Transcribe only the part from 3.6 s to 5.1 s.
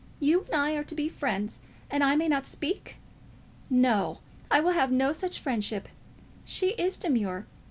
No; I will have